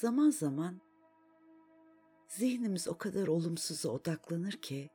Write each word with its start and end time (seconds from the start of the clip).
Zaman 0.00 0.30
zaman 0.30 0.80
zihnimiz 2.28 2.88
o 2.88 2.98
kadar 2.98 3.26
olumsuza 3.26 3.88
odaklanır 3.88 4.52
ki 4.52 4.90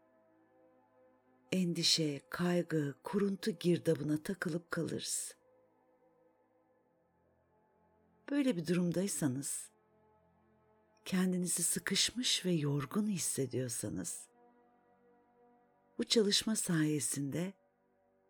endişe, 1.51 2.21
kaygı, 2.29 2.95
kuruntu 3.03 3.51
girdabına 3.51 4.17
takılıp 4.23 4.71
kalırız. 4.71 5.35
Böyle 8.31 8.57
bir 8.57 8.67
durumdaysanız, 8.67 9.69
kendinizi 11.05 11.63
sıkışmış 11.63 12.45
ve 12.45 12.51
yorgun 12.51 13.07
hissediyorsanız, 13.07 14.27
bu 15.97 16.03
çalışma 16.03 16.55
sayesinde 16.55 17.53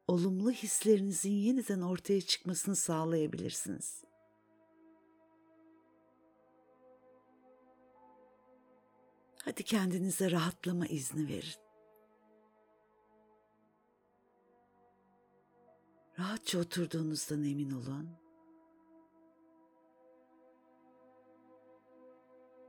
olumlu 0.07 0.51
hislerinizin 0.51 1.33
yeniden 1.33 1.81
ortaya 1.81 2.21
çıkmasını 2.21 2.75
sağlayabilirsiniz. 2.75 4.10
Hadi 9.45 9.63
kendinize 9.63 10.31
rahatlama 10.31 10.85
izni 10.87 11.27
verin. 11.27 11.61
Rahatça 16.19 16.59
oturduğunuzdan 16.59 17.43
emin 17.43 17.71
olun. 17.71 18.09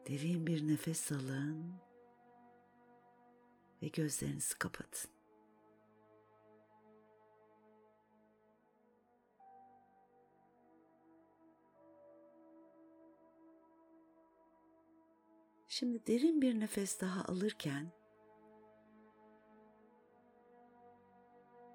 Derin 0.08 0.46
bir 0.46 0.68
nefes 0.68 1.12
alın 1.12 1.74
ve 3.82 3.88
gözlerinizi 3.88 4.58
kapatın. 4.58 5.11
Şimdi 15.72 16.06
derin 16.06 16.42
bir 16.42 16.60
nefes 16.60 17.00
daha 17.00 17.24
alırken 17.24 17.92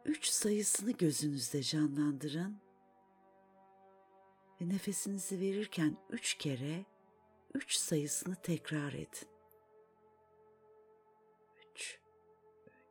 üç 0.06 0.26
sayısını 0.28 0.92
gözünüzde 0.92 1.64
canlandırın 1.64 2.60
ve 4.62 4.70
nefesinizi 4.70 5.40
verirken 5.40 5.98
üç 6.10 6.34
kere 6.34 6.86
üç 7.54 7.76
sayısını 7.76 8.36
tekrar 8.36 8.94
edin. 8.94 9.30
Üç, 11.72 12.00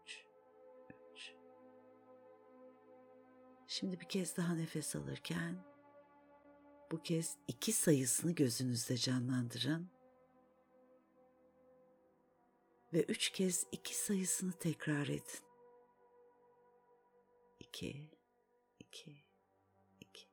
üç, 0.03 0.25
üç. 0.91 1.35
Şimdi 3.67 4.01
bir 4.01 4.09
kez 4.09 4.37
daha 4.37 4.55
nefes 4.55 4.97
alırken 4.97 5.65
bu 6.93 7.03
kez 7.03 7.37
iki 7.49 7.73
sayısını 7.73 8.33
gözünüzde 8.33 8.97
canlandırın 8.97 9.96
ve 12.93 13.03
üç 13.03 13.31
kez 13.31 13.67
iki 13.73 13.95
sayısını 13.95 14.53
tekrar 14.53 15.07
edin. 15.07 15.47
İki, 17.61 18.11
iki, 18.79 19.17
iki. 20.01 20.29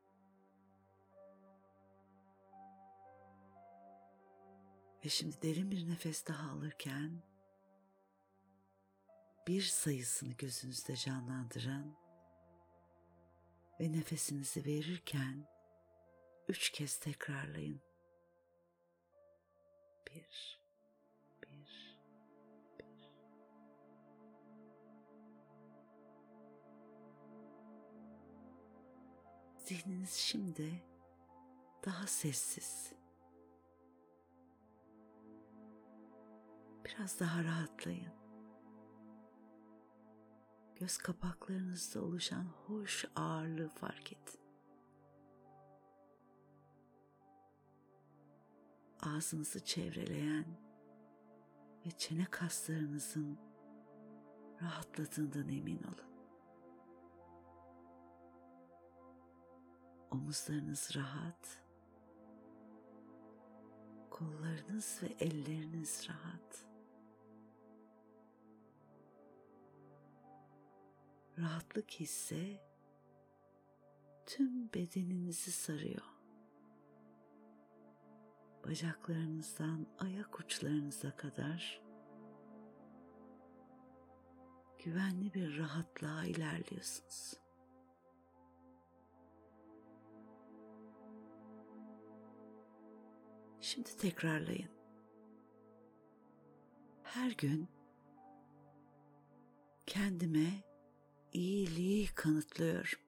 Ve 5.06 5.10
şimdi 5.10 5.42
derin 5.42 5.72
bir 5.72 5.90
nefes 5.90 6.28
daha 6.28 6.52
alırken 6.52 7.24
bir 9.48 9.62
sayısını 9.62 10.34
gözünüzde 10.34 10.96
canlandırın 10.96 11.96
ve 13.80 13.92
nefesinizi 13.92 14.66
verirken 14.66 15.48
üç 16.48 16.70
kez 16.70 17.00
tekrarlayın. 17.00 17.82
Bir, 20.08 20.63
Zihniniz 29.64 30.14
şimdi 30.14 30.84
daha 31.86 32.08
sessiz. 32.08 32.94
Biraz 36.86 37.20
daha 37.20 37.44
rahatlayın. 37.44 38.14
Göz 40.76 40.98
kapaklarınızda 40.98 42.02
oluşan 42.02 42.44
hoş 42.44 43.06
ağırlığı 43.16 43.70
fark 43.70 44.14
edin. 44.14 44.40
Ağzınızı 49.02 49.66
çevreleyen 49.66 50.46
ve 51.86 51.92
çene 51.98 52.26
kaslarınızın 52.26 53.40
rahatladığından 54.62 55.50
emin 55.50 55.84
olun. 55.84 56.13
Omuzlarınız 60.14 60.96
rahat. 60.96 61.64
Kollarınız 64.10 65.00
ve 65.04 65.26
elleriniz 65.26 66.10
rahat. 66.10 66.66
Rahatlık 71.40 71.92
hisse 71.92 72.62
tüm 74.26 74.74
bedeninizi 74.74 75.52
sarıyor. 75.52 76.06
Bacaklarınızdan 78.66 79.88
ayak 80.00 80.40
uçlarınıza 80.40 81.16
kadar 81.16 81.82
güvenli 84.84 85.34
bir 85.34 85.58
rahatlığa 85.58 86.26
ilerliyorsunuz. 86.26 87.43
Şimdi 93.64 93.98
tekrarlayın. 93.98 94.70
Her 97.04 97.32
gün 97.32 97.70
kendime 99.86 100.64
iyiliği 101.34 102.08
kanıtlıyorum. 102.08 103.00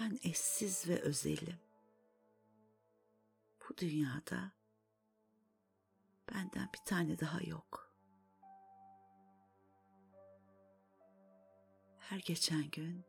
Ben 0.00 0.18
eşsiz 0.22 0.88
ve 0.88 1.00
özelim. 1.00 1.58
Bu 3.68 3.76
dünyada 3.76 4.52
benden 6.32 6.68
bir 6.74 6.84
tane 6.84 7.18
daha 7.18 7.40
yok. 7.42 7.92
Her 11.98 12.18
geçen 12.18 12.70
gün 12.70 13.07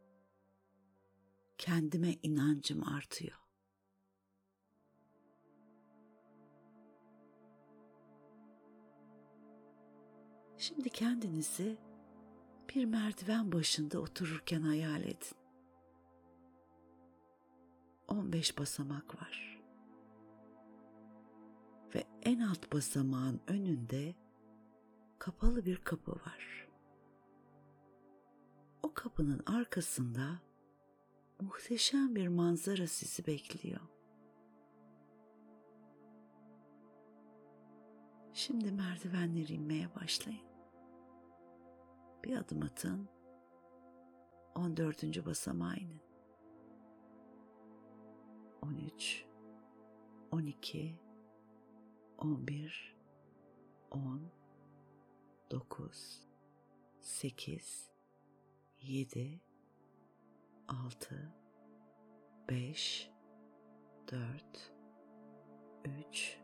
kendime 1.59 2.16
inancım 2.24 2.84
artıyor. 2.88 3.38
Şimdi 10.58 10.90
kendinizi 10.90 11.78
bir 12.69 12.86
merdiven 12.86 13.52
başında 13.52 14.00
otururken 14.00 14.62
hayal 14.62 15.03
edin. 15.03 15.38
15 18.08 18.58
basamak 18.58 19.22
var. 19.22 19.62
Ve 21.96 22.03
en 22.22 22.40
alt 22.40 22.74
basamağın 22.74 23.42
önünde 23.48 24.16
kapalı 25.19 25.66
bir 25.66 25.78
kapı 25.78 26.12
var. 26.12 26.68
O 28.84 28.94
kapının 28.94 29.42
arkasında 29.46 30.49
muhteşem 31.39 32.15
bir 32.15 32.27
manzara 32.27 32.88
sizi 32.88 33.27
bekliyor. 33.27 33.81
Şimdi 38.33 38.71
merdivenleri 38.71 39.53
inmeye 39.53 39.95
başlayın. 39.95 40.50
Bir 42.24 42.38
adım 42.38 42.63
atın. 42.63 43.09
14. 44.56 45.25
basamağa 45.25 45.75
inin. 45.75 46.01
13 48.62 49.25
12 50.31 51.00
11 52.18 52.95
10 53.91 54.31
9 55.51 56.27
8 57.01 57.89
7 58.81 59.41
6 60.69 61.33
5 62.50 63.12
4 64.12 64.74
3 66.12 66.39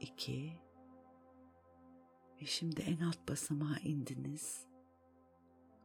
2 0.00 0.52
ve 2.40 2.46
şimdi 2.46 2.80
en 2.80 3.00
alt 3.00 3.28
basamağa 3.28 3.78
indiniz. 3.84 4.66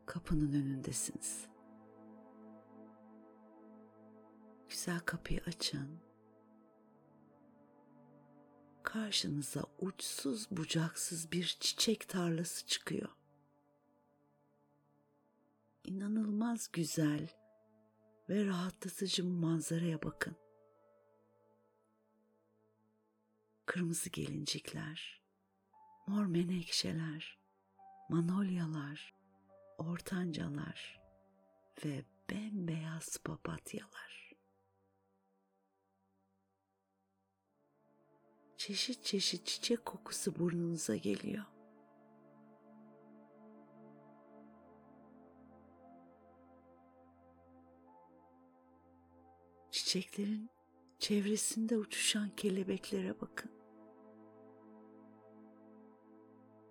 Kapının 0.06 0.54
önündesiniz. 0.54 1.48
Güzel 4.70 5.00
kapıyı 5.00 5.42
açın. 5.48 6.00
Karşınıza 8.84 9.64
uçsuz 9.80 10.52
bucaksız 10.52 11.32
bir 11.32 11.58
çiçek 11.60 12.10
tarlası 12.10 12.66
çıkıyor. 12.66 13.10
İnanılmaz 15.84 16.72
güzel 16.72 17.28
ve 18.30 18.46
rahatlatıcı 18.46 19.26
manzaraya 19.26 20.04
bakın. 20.04 20.36
Kırmızı 23.66 24.10
gelincikler, 24.10 25.22
mor 26.08 26.26
menekşeler, 26.26 27.40
manolyalar, 28.10 29.16
ortancalar 29.78 31.02
ve 31.86 32.06
bembeyaz 32.30 33.18
papatyalar. 33.18 34.34
Çeşit 38.58 39.06
çeşit 39.06 39.46
çiçek 39.46 39.86
kokusu 39.86 40.40
burnunuza 40.40 40.96
geliyor. 40.96 41.44
Çiçeklerin 49.94 50.50
çevresinde 51.00 51.78
uçuşan 51.78 52.30
kelebeklere 52.30 53.22
bakın. 53.22 53.52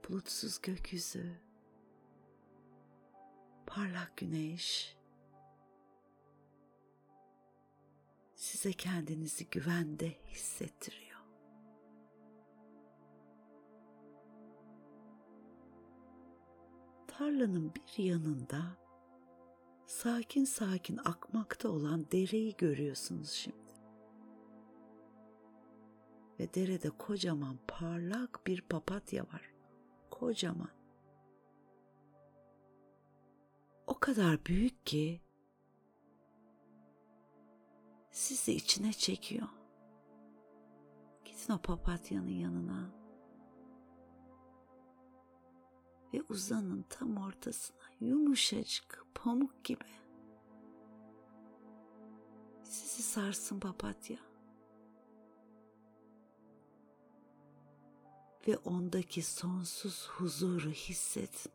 Bulutsuz 0.09 0.61
gökyüzü, 0.61 1.41
parlak 3.67 4.17
güneş, 4.17 4.97
size 8.35 8.73
kendinizi 8.73 9.51
güvende 9.51 10.11
hissettiriyor. 10.11 11.21
Tarlanın 17.09 17.75
bir 17.75 18.05
yanında 18.05 18.82
sakin 19.93 20.45
sakin 20.45 20.97
akmakta 21.05 21.69
olan 21.69 22.07
dereyi 22.13 22.57
görüyorsunuz 22.57 23.31
şimdi. 23.31 23.73
Ve 26.41 26.55
derede 26.55 26.91
kocaman 26.91 27.59
parlak 27.69 28.47
bir 28.47 28.61
papatya 28.61 29.25
var. 29.25 29.55
Kocaman. 30.11 30.71
O 33.87 33.99
kadar 34.01 34.47
büyük 34.47 34.87
ki 34.87 35.21
sizi 38.11 38.53
içine 38.53 38.93
çekiyor. 38.93 39.49
Gidin 41.25 41.53
o 41.53 41.59
papatyanın 41.59 42.29
yanına 42.29 43.02
ve 46.15 46.23
uzanın 46.29 46.83
tam 46.83 47.17
ortasına 47.17 47.77
yumuşacık 48.01 49.07
pamuk 49.15 49.65
gibi. 49.65 49.85
Sizi 52.63 53.03
sarsın 53.03 53.61
papatya. 53.61 54.19
Ve 58.49 58.57
ondaki 58.57 59.23
sonsuz 59.23 60.09
huzuru 60.09 60.71
hissedin. 60.71 61.53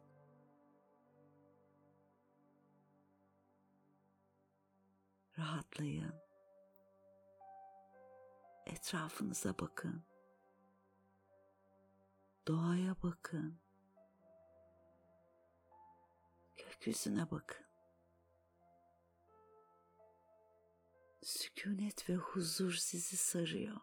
Rahatlayın. 5.38 6.14
Etrafınıza 8.66 9.60
bakın. 9.60 10.04
Doğaya 12.48 12.96
bakın. 13.04 13.67
Gökyüzüne 16.78 17.32
bakın. 17.32 17.66
Sükunet 21.22 22.10
ve 22.10 22.16
huzur 22.16 22.74
sizi 22.74 23.18
sarıyor. 23.18 23.78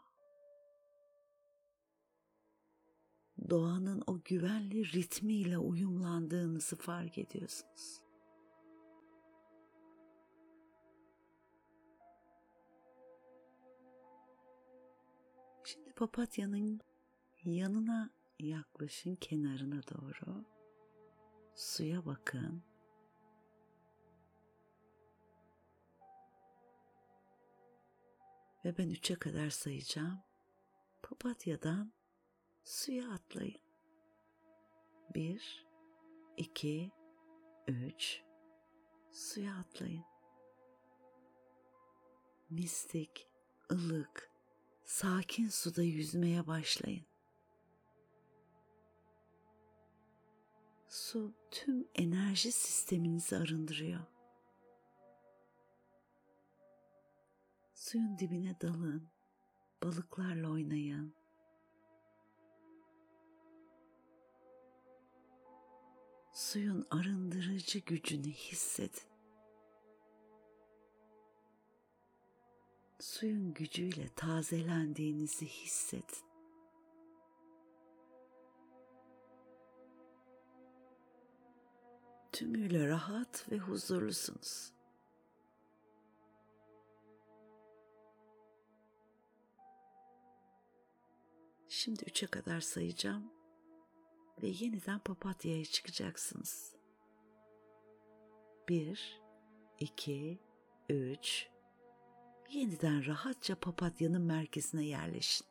Doğanın 3.51 4.03
o 4.07 4.21
güvenli 4.25 4.93
ritmiyle 4.93 5.59
uyumlandığınızı 5.59 6.77
fark 6.77 7.19
ediyorsunuz. 7.19 8.01
Şimdi 15.65 15.93
papatyanın 15.93 16.81
yanına 17.45 18.11
yaklaşın 18.39 19.15
kenarına 19.15 19.83
doğru. 19.83 20.45
Suya 21.55 22.07
bakın. 22.07 22.74
Ve 28.65 28.79
ben 28.79 28.89
üçe 28.91 29.15
kadar 29.15 29.51
sayacağım. 29.51 30.19
Papatyadan 31.03 31.93
suya 32.65 33.13
atlayın. 33.13 33.61
Bir, 35.15 35.67
iki, 36.37 36.91
üç. 37.69 38.23
Suya 39.13 39.57
atlayın. 39.57 40.05
Mistik, 42.51 43.29
ılık, 43.73 44.31
sakin 44.85 45.49
suda 45.49 45.83
yüzmeye 45.83 46.47
başlayın. 46.47 47.07
Su 50.89 51.35
tüm 51.51 51.89
enerji 51.95 52.53
sisteminizi 52.53 53.37
arındırıyor. 53.37 54.14
Suyun 57.95 58.19
dibine 58.19 58.61
dalın, 58.61 59.09
balıklarla 59.83 60.51
oynayın. 60.51 61.15
Suyun 66.33 66.87
arındırıcı 66.91 67.79
gücünü 67.79 68.31
hissedin. 68.31 69.09
Suyun 73.01 73.55
gücüyle 73.55 74.09
tazelendiğinizi 74.17 75.47
hissedin. 75.47 76.27
Tümüyle 82.33 82.89
rahat 82.89 83.53
ve 83.53 83.59
huzurlusunuz. 83.59 84.74
Şimdi 91.77 92.05
üçe 92.05 92.27
kadar 92.27 92.61
sayacağım 92.61 93.33
ve 94.43 94.47
yeniden 94.47 94.99
papatyaya 94.99 95.65
çıkacaksınız. 95.65 96.75
Bir, 98.69 99.23
iki, 99.79 100.39
üç. 100.89 101.49
Yeniden 102.51 103.07
rahatça 103.07 103.55
papatyanın 103.55 104.23
merkezine 104.23 104.85
yerleşin. 104.85 105.47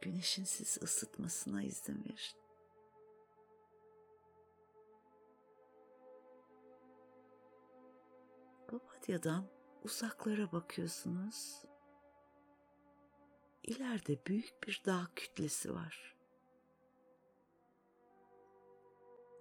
Güneşin 0.00 0.44
sizi 0.44 0.80
ısıtmasına 0.80 1.62
izin 1.62 2.04
verin. 2.04 2.38
Papatyadan 8.68 9.53
uzaklara 9.84 10.52
bakıyorsunuz. 10.52 11.64
İleride 13.62 14.26
büyük 14.26 14.54
bir 14.66 14.82
dağ 14.86 15.08
kütlesi 15.16 15.74
var. 15.74 16.16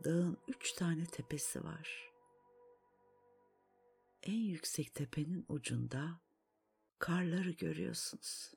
Dağın 0.03 0.37
üç 0.47 0.73
tane 0.73 1.05
tepesi 1.05 1.63
var. 1.63 2.11
En 4.23 4.39
yüksek 4.39 4.95
tepenin 4.95 5.45
ucunda 5.49 6.21
karları 6.99 7.51
görüyorsunuz. 7.51 8.53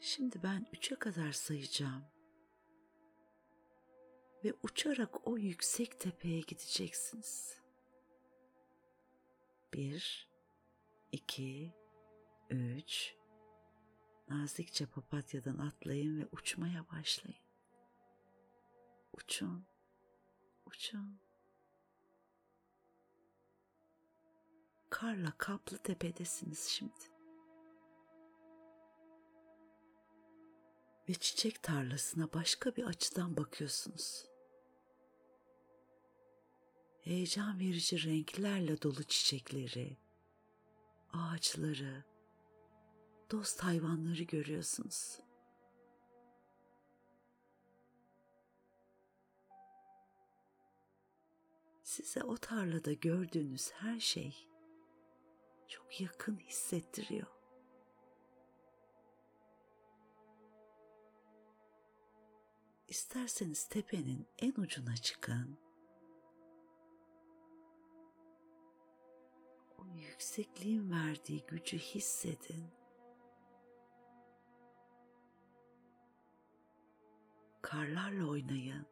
Şimdi 0.00 0.42
ben 0.42 0.66
üçe 0.72 0.94
kadar 0.94 1.32
sayacağım. 1.32 2.17
Ve 4.44 4.54
uçarak 4.62 5.28
o 5.28 5.38
yüksek 5.38 6.00
tepeye 6.00 6.40
gideceksiniz. 6.40 7.60
Bir, 9.74 10.28
iki, 11.12 11.72
üç. 12.50 13.14
Nazikçe 14.28 14.86
papatyadan 14.86 15.58
atlayın 15.58 16.20
ve 16.20 16.26
uçmaya 16.32 16.88
başlayın. 16.90 17.40
Uçun, 19.12 19.64
uçun. 20.66 21.20
Karla 24.90 25.30
kaplı 25.38 25.78
tepedesiniz 25.78 26.64
şimdi. 26.64 27.18
Ve 31.08 31.14
çiçek 31.14 31.62
tarlasına 31.62 32.32
başka 32.32 32.76
bir 32.76 32.84
açıdan 32.84 33.36
bakıyorsunuz. 33.36 34.27
Heyecan 37.08 37.60
verici 37.60 38.04
renklerle 38.04 38.82
dolu 38.82 39.02
çiçekleri, 39.02 39.96
ağaçları, 41.12 42.04
dost 43.30 43.60
hayvanları 43.60 44.22
görüyorsunuz. 44.22 45.18
Size 51.82 52.22
o 52.22 52.36
tarlada 52.36 52.92
gördüğünüz 52.92 53.72
her 53.72 54.00
şey 54.00 54.48
çok 55.68 56.00
yakın 56.00 56.36
hissettiriyor. 56.38 57.26
İsterseniz 62.88 63.68
tepenin 63.68 64.26
en 64.38 64.52
ucuna 64.52 64.96
çıkın. 64.96 65.67
Yüksekliğin 69.98 70.90
verdiği 70.90 71.44
gücü 71.46 71.78
hissedin. 71.78 72.64
Karlarla 77.62 78.28
oynayın. 78.28 78.86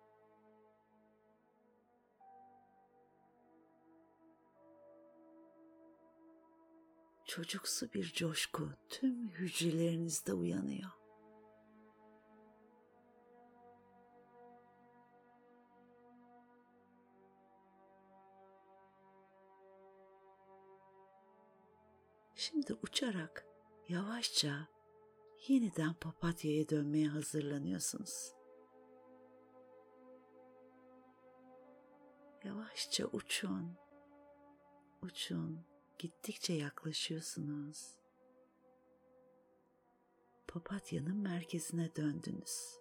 çocuksu 7.37 7.93
bir 7.93 8.13
coşku 8.13 8.69
tüm 8.89 9.29
hücrelerinizde 9.29 10.33
uyanıyor. 10.33 10.91
Şimdi 22.51 22.75
uçarak 22.75 23.47
yavaşça 23.89 24.69
yeniden 25.49 25.95
papatyaya 25.95 26.69
dönmeye 26.69 27.09
hazırlanıyorsunuz. 27.09 28.33
Yavaşça 32.45 33.07
uçun, 33.07 33.77
uçun, 35.03 35.67
gittikçe 35.99 36.53
yaklaşıyorsunuz. 36.53 37.97
Papatyanın 40.49 41.17
merkezine 41.17 41.97
döndünüz. 41.97 42.81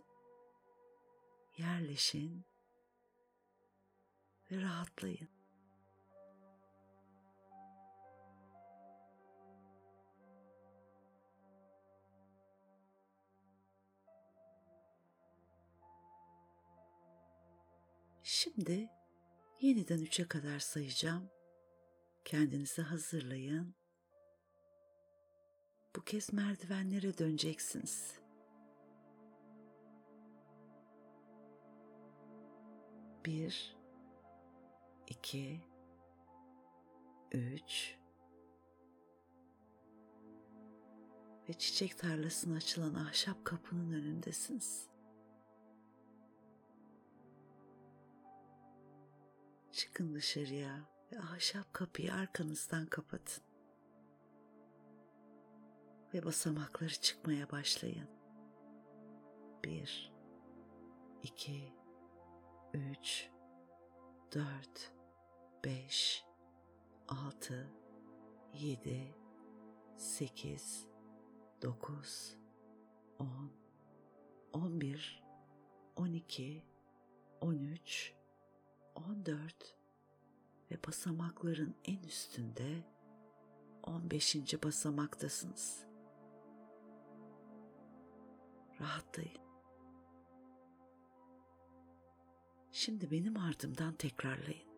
Yerleşin 1.58 2.46
ve 4.52 4.62
rahatlayın. 4.62 5.45
Şimdi 18.36 18.90
yeniden 19.62 20.00
üçe 20.00 20.28
kadar 20.28 20.60
sayacağım 20.60 21.30
Kendinizi 22.26 22.82
hazırlayın. 22.82 23.76
Bu 25.96 26.02
kez 26.02 26.34
merdivenlere 26.34 27.18
döneceksiniz. 27.18 28.20
Bir, 33.26 33.76
iki, 35.08 35.62
üç 37.32 37.98
ve 41.50 41.54
çiçek 41.54 41.98
tarlasına 41.98 42.56
açılan 42.56 42.94
ahşap 42.94 43.46
kapının 43.46 43.94
önündesiniz. 43.94 44.95
Çıkın 49.76 50.16
dışarıya 50.16 50.90
ve 51.12 51.20
ahşap 51.20 51.74
kapıyı 51.74 52.14
arkanızdan 52.14 52.86
kapatın. 52.86 53.44
Ve 56.14 56.26
basamakları 56.26 56.90
çıkmaya 56.90 57.52
başlayın. 57.52 58.10
Bir, 59.64 60.14
iki, 61.24 61.74
üç, 62.74 63.30
dört, 64.36 64.94
beş, 65.66 66.26
altı, 67.08 67.74
yedi, 68.54 69.16
sekiz, 69.98 70.88
dokuz, 71.62 72.38
on, 73.20 73.52
on 74.54 74.82
bir, 74.82 75.24
on 75.96 76.14
iki, 76.14 76.64
on 77.42 77.54
üç, 77.54 78.15
on 78.96 79.26
dört, 79.26 79.76
ve 80.72 80.76
basamakların 80.88 81.76
en 81.86 82.04
üstünde 82.04 82.84
15. 83.84 84.64
basamaktasınız. 84.64 85.86
Rahatlayın. 88.82 89.46
Şimdi 92.72 93.12
benim 93.12 93.38
ardımdan 93.38 93.94
tekrarlayın. 93.94 94.76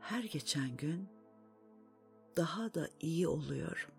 Her 0.00 0.24
geçen 0.24 0.76
gün 0.76 1.08
daha 2.36 2.74
da 2.74 2.88
iyi 3.00 3.28
oluyorum. 3.28 3.90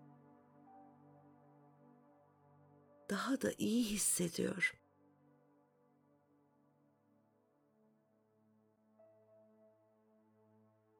Daha 3.10 3.40
da 3.40 3.52
iyi 3.58 3.84
hissediyorum. 3.84 4.85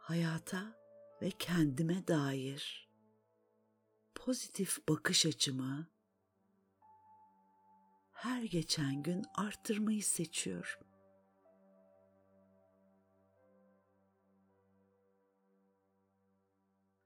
Hayata 0.07 0.77
ve 1.23 1.31
kendime 1.31 2.09
dair 2.09 2.91
pozitif 4.15 4.89
bakış 4.89 5.27
açımı 5.27 5.87
her 8.13 8.43
geçen 8.43 9.03
gün 9.03 9.25
arttırmayı 9.35 10.03
seçiyorum. 10.03 10.87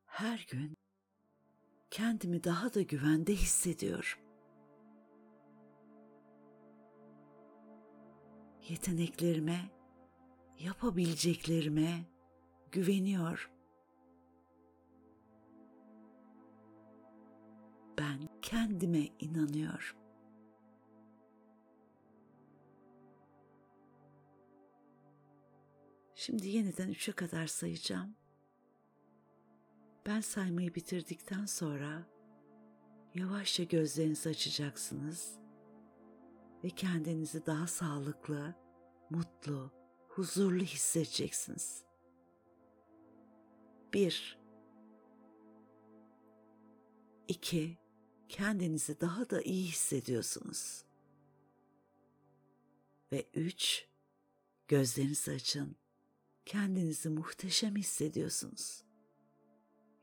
Her 0.07 0.47
gün 0.51 0.77
kendimi 1.91 2.45
daha 2.45 2.75
da 2.75 2.83
güvende 2.83 3.35
hissediyorum. 3.35 4.21
Yeteneklerime, 8.69 9.71
yapabileceklerime 10.59 12.20
güveniyor. 12.73 13.51
Ben 17.99 18.29
kendime 18.43 19.07
inanıyorum. 19.19 19.97
Şimdi 26.15 26.49
yeniden 26.49 26.89
üçe 26.89 27.13
kadar 27.13 27.47
sayacağım. 27.47 28.17
Ben 30.07 30.21
saymayı 30.21 30.75
bitirdikten 30.75 31.47
sonra 31.47 32.07
yavaşça 33.15 33.65
gözlerinizi 33.65 34.29
açacaksınız 34.29 35.39
ve 36.65 36.71
kendinizi 36.71 37.47
daha 37.47 37.67
sağlıklı, 37.67 38.55
mutlu, 39.11 39.71
huzurlu 40.09 40.63
hissedeceksiniz. 40.63 41.90
Bir. 43.93 44.39
İki. 47.29 47.79
Kendinizi 48.29 49.01
daha 49.01 49.31
da 49.31 49.43
iyi 49.43 49.67
hissediyorsunuz. 49.67 50.85
Ve 53.13 53.27
üç. 53.35 53.87
Gözlerinizi 54.69 55.31
açın. 55.31 55.77
Kendinizi 56.47 57.09
muhteşem 57.09 57.77
hissediyorsunuz. 57.77 58.85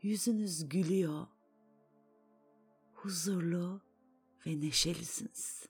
Yüzünüz 0.02 0.70
gülüyor. 0.70 1.28
Huzurlu 2.94 3.82
ve 4.46 4.60
neşelisiniz. 4.60 5.66